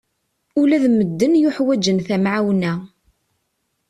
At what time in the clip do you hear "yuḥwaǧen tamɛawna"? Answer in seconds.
1.41-2.73